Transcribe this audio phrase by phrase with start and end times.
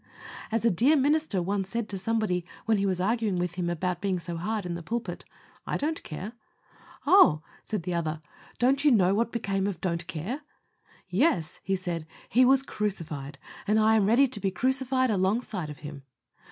[0.51, 4.01] As a dear minister once said to somebody, when he was arguing with him about
[4.01, 5.25] being so hard in the pulpit,
[5.67, 6.33] "I don't care."
[7.05, 8.23] "Oh!" said the other,
[8.57, 10.41] "Don't you know what became of 'Don't care?'"
[11.07, 13.37] "Yes," he said, "He was crucified,
[13.67, 16.01] and I am ready to be crucified alongside of him."